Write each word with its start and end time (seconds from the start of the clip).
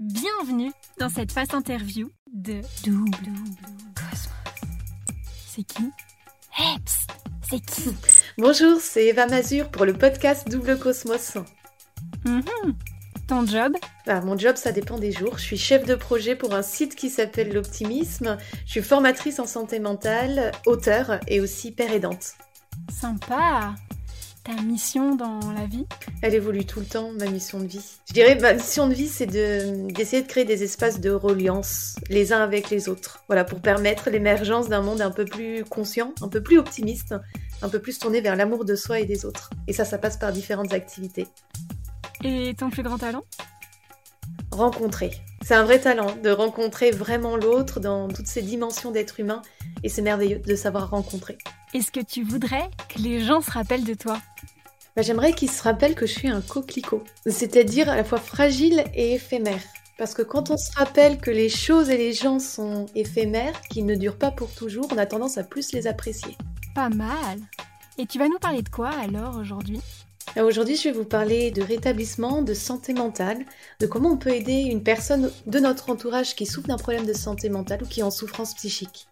Bienvenue 0.00 0.72
dans 0.98 1.10
cette 1.10 1.30
face 1.30 1.52
interview 1.52 2.10
de 2.32 2.62
Double 2.84 3.10
Cosmos. 3.94 4.30
C'est 5.46 5.62
qui 5.62 5.90
Hey, 6.56 6.78
c'est 7.46 7.60
qui 7.60 7.90
Bonjour, 8.38 8.80
c'est 8.80 9.04
Eva 9.08 9.26
Mazur 9.26 9.70
pour 9.70 9.84
le 9.84 9.92
podcast 9.92 10.48
Double 10.48 10.78
Cosmos. 10.78 11.36
Mhm. 12.24 12.42
Ton 13.28 13.46
job 13.46 13.76
Ah, 14.06 14.22
mon 14.22 14.38
job, 14.38 14.56
ça 14.56 14.72
dépend 14.72 14.98
des 14.98 15.12
jours. 15.12 15.36
Je 15.36 15.42
suis 15.44 15.58
chef 15.58 15.84
de 15.84 15.94
projet 15.94 16.34
pour 16.34 16.54
un 16.54 16.62
site 16.62 16.94
qui 16.96 17.10
s'appelle 17.10 17.52
l'Optimisme. 17.52 18.38
Je 18.64 18.70
suis 18.70 18.82
formatrice 18.82 19.38
en 19.38 19.46
santé 19.46 19.80
mentale, 19.80 20.52
auteur 20.64 21.20
et 21.28 21.40
aussi 21.42 21.72
père 21.72 21.92
aidante. 21.92 22.36
Sympa 22.90 23.74
Ta 24.42 24.62
mission 24.62 25.16
dans 25.16 25.38
la 25.52 25.66
vie 25.66 25.86
Elle 26.22 26.34
évolue 26.34 26.64
tout 26.64 26.80
le 26.80 26.86
temps, 26.86 27.10
ma 27.12 27.26
mission 27.26 27.60
de 27.60 27.66
vie. 27.66 27.84
Je 28.08 28.14
dirais, 28.14 28.38
ma 28.40 28.54
mission 28.54 28.88
de 28.88 28.94
vie, 28.94 29.08
c'est 29.08 29.26
de, 29.26 29.92
d'essayer 29.92 30.22
de 30.22 30.26
créer 30.26 30.46
des 30.46 30.62
espaces 30.62 30.98
de 30.98 31.10
reliance, 31.10 31.96
les 32.08 32.32
uns 32.32 32.40
avec 32.40 32.70
les 32.70 32.88
autres. 32.88 33.22
Voilà, 33.26 33.44
pour 33.44 33.60
permettre 33.60 34.08
l'émergence 34.08 34.70
d'un 34.70 34.80
monde 34.80 35.02
un 35.02 35.10
peu 35.10 35.26
plus 35.26 35.64
conscient, 35.64 36.14
un 36.22 36.28
peu 36.28 36.42
plus 36.42 36.58
optimiste, 36.58 37.14
un 37.60 37.68
peu 37.68 37.80
plus 37.80 37.98
tourné 37.98 38.22
vers 38.22 38.34
l'amour 38.34 38.64
de 38.64 38.74
soi 38.74 39.00
et 39.00 39.04
des 39.04 39.26
autres. 39.26 39.50
Et 39.68 39.74
ça, 39.74 39.84
ça 39.84 39.98
passe 39.98 40.16
par 40.16 40.32
différentes 40.32 40.72
activités. 40.72 41.26
Et 42.24 42.54
ton 42.54 42.70
plus 42.70 42.82
grand 42.82 42.96
talent? 42.96 43.24
Rencontrer. 44.50 45.10
C'est 45.42 45.54
un 45.54 45.64
vrai 45.64 45.80
talent 45.80 46.16
de 46.22 46.30
rencontrer 46.30 46.90
vraiment 46.90 47.36
l'autre 47.36 47.80
dans 47.80 48.08
toutes 48.08 48.26
ses 48.26 48.42
dimensions 48.42 48.90
d'être 48.90 49.20
humain. 49.20 49.42
Et 49.82 49.88
c'est 49.88 50.02
merveilleux 50.02 50.38
de 50.38 50.54
savoir 50.54 50.90
rencontrer. 50.90 51.38
Est-ce 51.72 51.92
que 51.92 52.00
tu 52.00 52.22
voudrais 52.24 52.68
que 52.88 52.98
les 52.98 53.24
gens 53.24 53.40
se 53.40 53.50
rappellent 53.50 53.84
de 53.84 53.94
toi? 53.94 54.20
Bah, 54.96 55.02
J'aimerais 55.02 55.32
qu'ils 55.32 55.50
se 55.50 55.62
rappellent 55.62 55.94
que 55.94 56.06
je 56.06 56.12
suis 56.12 56.28
un 56.28 56.40
coquelicot, 56.40 57.04
c'est-à-dire 57.26 57.88
à 57.88 57.96
la 57.96 58.04
fois 58.04 58.18
fragile 58.18 58.84
et 58.94 59.14
éphémère. 59.14 59.62
Parce 59.98 60.14
que 60.14 60.22
quand 60.22 60.50
on 60.50 60.56
se 60.56 60.72
rappelle 60.76 61.18
que 61.18 61.30
les 61.30 61.50
choses 61.50 61.90
et 61.90 61.98
les 61.98 62.14
gens 62.14 62.38
sont 62.38 62.86
éphémères, 62.94 63.60
qu'ils 63.70 63.84
ne 63.84 63.94
durent 63.94 64.16
pas 64.16 64.30
pour 64.30 64.50
toujours, 64.50 64.88
on 64.92 64.96
a 64.96 65.06
tendance 65.06 65.36
à 65.36 65.44
plus 65.44 65.72
les 65.72 65.86
apprécier. 65.86 66.36
Pas 66.74 66.88
mal. 66.88 67.38
Et 67.98 68.06
tu 68.06 68.18
vas 68.18 68.28
nous 68.28 68.38
parler 68.38 68.62
de 68.62 68.68
quoi 68.70 68.88
alors 68.88 69.36
aujourd'hui? 69.36 69.80
Aujourd'hui, 70.36 70.76
je 70.76 70.84
vais 70.84 70.92
vous 70.92 71.04
parler 71.04 71.50
de 71.50 71.60
rétablissement, 71.60 72.40
de 72.40 72.54
santé 72.54 72.94
mentale, 72.94 73.44
de 73.80 73.86
comment 73.86 74.10
on 74.10 74.16
peut 74.16 74.30
aider 74.30 74.62
une 74.62 74.82
personne 74.82 75.30
de 75.46 75.58
notre 75.58 75.90
entourage 75.90 76.34
qui 76.36 76.46
souffre 76.46 76.68
d'un 76.68 76.76
problème 76.76 77.04
de 77.04 77.12
santé 77.12 77.50
mentale 77.50 77.82
ou 77.82 77.86
qui 77.86 78.00
est 78.00 78.04
en 78.04 78.10
souffrance 78.10 78.54
psychique. 78.54 79.08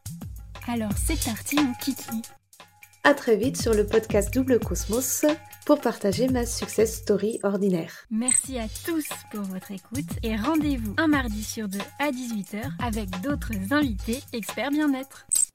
Alors 0.68 0.92
c'est 0.96 1.22
parti 1.22 1.56
mon 1.56 1.74
kiki 1.74 2.22
À 3.08 3.14
très 3.14 3.36
vite 3.36 3.56
sur 3.56 3.72
le 3.72 3.86
podcast 3.86 4.34
Double 4.34 4.58
Cosmos 4.58 5.24
pour 5.64 5.80
partager 5.80 6.28
ma 6.28 6.44
success 6.44 6.96
story 6.96 7.40
ordinaire. 7.42 8.04
Merci 8.10 8.58
à 8.58 8.66
tous 8.84 9.08
pour 9.32 9.40
votre 9.44 9.70
écoute 9.70 10.10
et 10.22 10.36
rendez-vous 10.36 10.92
un 10.98 11.06
mardi 11.06 11.42
sur 11.42 11.68
deux 11.68 11.78
à 11.98 12.10
18h 12.10 12.70
avec 12.78 13.08
d'autres 13.22 13.54
invités 13.70 14.22
experts 14.34 14.70
bien-être. 14.70 15.26